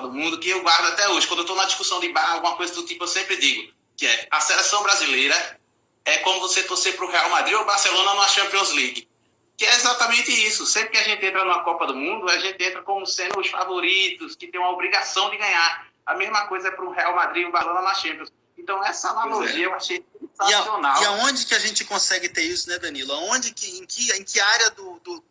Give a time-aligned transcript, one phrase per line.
[0.00, 1.26] do Mundo, que eu guardo até hoje.
[1.26, 4.06] Quando eu estou na discussão de bar, alguma coisa do tipo, eu sempre digo que
[4.06, 5.60] é a seleção brasileira
[6.04, 9.08] é como você torcer para o Real Madrid ou Barcelona na Champions League.
[9.56, 10.64] Que é exatamente isso.
[10.66, 13.48] Sempre que a gente entra numa Copa do Mundo, a gente entra como sendo os
[13.48, 15.86] favoritos, que tem uma obrigação de ganhar.
[16.06, 18.32] A mesma coisa é para o Real Madrid e o Barcelona na Champions.
[18.58, 19.68] Então, essa analogia é.
[19.68, 20.96] eu achei sensacional.
[20.96, 23.12] E, a, e aonde que a gente consegue ter isso, né, Danilo?
[23.12, 25.22] Aonde que, em, que, em que área do, do,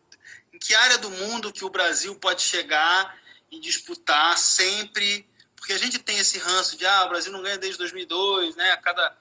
[0.53, 3.20] em que área do mundo que o Brasil pode chegar
[3.51, 5.27] e disputar sempre?
[5.55, 8.71] Porque a gente tem esse ranço de, ah, o Brasil não ganha desde 2002, né?
[8.71, 9.15] A cada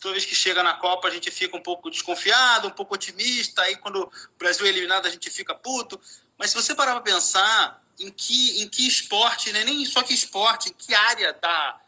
[0.00, 3.62] toda vez que chega na Copa a gente fica um pouco desconfiado, um pouco otimista,
[3.62, 6.00] aí quando o Brasil é eliminado a gente fica puto.
[6.36, 9.64] Mas se você parar para pensar em que, em que esporte, né?
[9.64, 11.80] nem só que esporte, em que área da,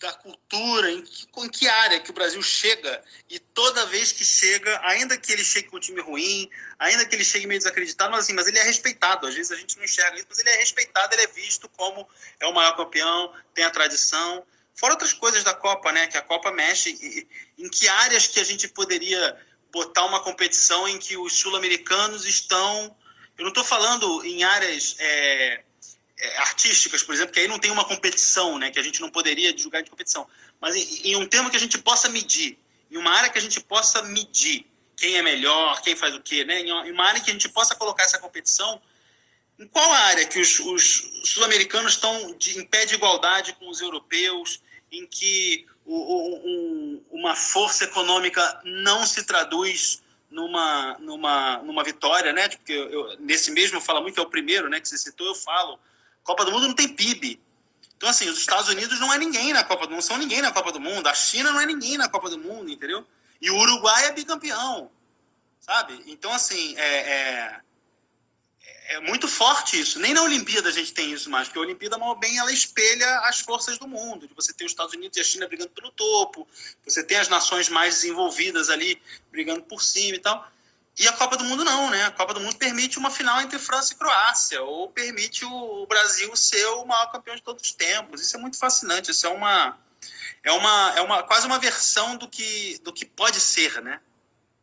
[0.00, 4.24] da cultura, em que, em que área que o Brasil chega, e toda vez que
[4.24, 8.24] chega, ainda que ele chegue com time ruim, ainda que ele chegue meio desacreditado, mas,
[8.24, 9.26] assim, mas ele é respeitado.
[9.26, 12.06] Às vezes a gente não enxerga isso, mas ele é respeitado, ele é visto como
[12.40, 14.44] é o maior campeão, tem a tradição.
[14.74, 16.08] Fora outras coisas da Copa, né?
[16.08, 17.28] Que a Copa mexe.
[17.56, 19.38] Em que áreas que a gente poderia
[19.72, 22.96] botar uma competição em que os sul-americanos estão.
[23.38, 25.64] Eu não estou falando em áreas é,
[26.38, 28.70] artísticas, por exemplo, que aí não tem uma competição, né?
[28.70, 30.26] Que a gente não poderia julgar de competição.
[30.60, 32.58] Mas em, em um tema que a gente possa medir,
[32.90, 34.66] em uma área que a gente possa medir
[34.96, 36.60] quem é melhor, quem faz o quê, né?
[36.60, 38.80] Em uma área que a gente possa colocar essa competição.
[39.58, 43.80] Em qual área que os, os sul-americanos estão de, em pé de igualdade com os
[43.80, 51.84] europeus, em que o, o, um, uma força econômica não se traduz numa, numa, numa
[51.84, 52.48] vitória, né?
[52.48, 55.78] Porque eu, nesse mesmo fala muito, é o primeiro né, que você citou, eu falo.
[56.24, 57.40] Copa do Mundo não tem PIB.
[57.96, 60.50] Então, assim, os Estados Unidos não é ninguém na Copa do Mundo, são ninguém na
[60.50, 61.06] Copa do Mundo.
[61.06, 63.06] A China não é ninguém na Copa do Mundo, entendeu?
[63.40, 64.90] E o Uruguai é bicampeão,
[65.60, 66.02] sabe?
[66.06, 67.60] Então, assim, é, é
[68.86, 69.98] é muito forte isso.
[69.98, 73.18] Nem na Olimpíada a gente tem isso mais, porque a Olimpíada, mal bem, ela espelha
[73.20, 74.28] as forças do mundo.
[74.36, 76.46] Você tem os Estados Unidos e a China brigando pelo topo,
[76.84, 79.00] você tem as nações mais desenvolvidas ali
[79.30, 80.50] brigando por cima e tal.
[80.96, 82.04] E a Copa do Mundo não, né?
[82.04, 86.34] A Copa do Mundo permite uma final entre França e Croácia, ou permite o Brasil
[86.36, 88.20] ser o maior campeão de todos os tempos.
[88.20, 89.10] Isso é muito fascinante.
[89.10, 89.78] Isso é uma
[90.42, 94.00] é uma é uma quase uma versão do que do que pode ser, né?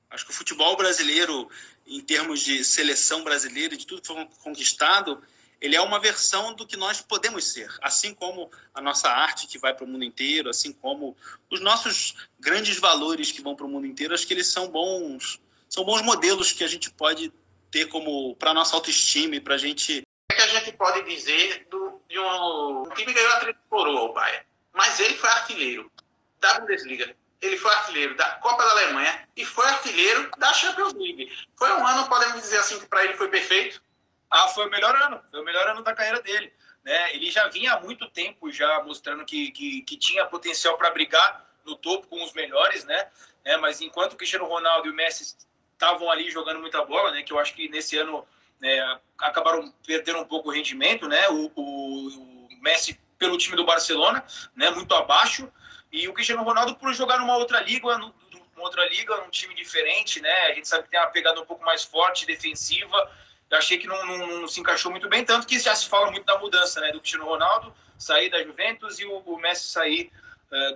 [0.10, 1.50] Acho que o futebol brasileiro
[1.86, 5.22] em termos de seleção brasileira, de tudo que foi conquistado,
[5.60, 9.60] ele é uma versão do que nós podemos ser, assim como a nossa arte que
[9.60, 11.16] vai para o mundo inteiro, assim como
[11.50, 15.40] os nossos grandes valores que vão para o mundo inteiro, acho que eles são bons,
[15.72, 17.34] são bons modelos que a gente pode
[17.72, 20.04] ter como para nossa autoestima e para a gente.
[20.32, 24.10] O que a gente pode dizer do, de um, um time que ganhou a tricolor,
[24.10, 25.92] o Bayern, mas ele foi artilheiro
[26.40, 31.32] da Bundesliga ele foi artilheiro da Copa da Alemanha e foi artilheiro da Champions League.
[31.58, 33.82] Foi um ano, podemos dizer assim, que para ele foi perfeito?
[34.30, 36.54] Ah, foi o melhor ano, foi o melhor ano da carreira dele.
[36.84, 37.16] Né?
[37.16, 41.50] Ele já vinha há muito tempo já mostrando que, que, que tinha potencial para brigar
[41.66, 43.10] no topo com os melhores, né?
[43.44, 45.36] É, mas enquanto o Cristiano Ronaldo e o Messi
[45.82, 47.24] estavam ali jogando muita bola, né?
[47.24, 48.24] Que eu acho que nesse ano
[48.60, 51.28] né, acabaram perdendo um pouco o rendimento, né?
[51.30, 54.24] O, o, o Messi pelo time do Barcelona,
[54.56, 54.70] né?
[54.70, 55.52] Muito abaixo.
[55.92, 58.14] E o Cristiano Ronaldo, por jogar numa outra liga, numa
[58.58, 60.48] outra liga, num time diferente, né?
[60.48, 63.12] A gente sabe que tem uma pegada um pouco mais forte, defensiva.
[63.50, 66.10] Eu achei que não, não, não, se encaixou muito bem, tanto que já se fala
[66.12, 66.92] muito da mudança, né?
[66.92, 70.12] Do Cristiano Ronaldo sair da Juventus e o, o Messi sair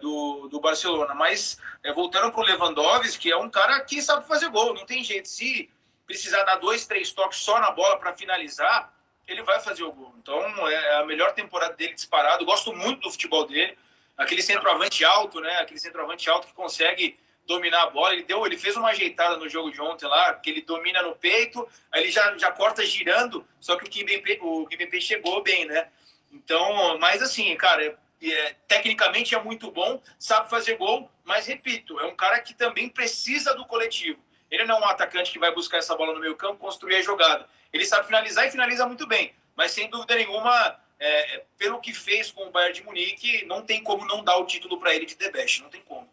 [0.02, 1.14] do, do Barcelona.
[1.14, 4.86] Mas é, voltando para o Lewandowski, que é um cara que sabe fazer gol, não
[4.86, 5.28] tem jeito.
[5.28, 5.70] Se
[6.06, 8.94] precisar dar dois, três toques só na bola para finalizar,
[9.28, 10.14] ele vai fazer o gol.
[10.18, 12.46] Então é a melhor temporada dele disparado.
[12.46, 13.78] Gosto muito do futebol dele
[14.18, 15.58] aquele centroavante alto, né?
[15.58, 18.14] Aquele centroavante alto que consegue dominar a bola.
[18.14, 21.16] Ele deu, ele fez uma ajeitada no jogo de ontem lá, que ele domina no
[21.16, 25.66] peito, aí ele já, já corta girando, só que o Kimpembe, o Kimpembe chegou bem,
[25.66, 25.90] né?
[26.32, 32.00] Então, mas assim, cara, é, é, tecnicamente é muito bom, sabe fazer gol, mas repito,
[32.00, 34.20] é um cara que também precisa do coletivo.
[34.50, 37.02] Ele não é um atacante que vai buscar essa bola no meio campo, construir a
[37.02, 37.48] jogada.
[37.74, 42.32] Ele sabe finalizar e finaliza muito bem, mas sem dúvida nenhuma é, pelo que fez
[42.32, 45.16] com o Bayern de Munique, não tem como não dar o título para ele de
[45.16, 46.10] The Best, não tem como.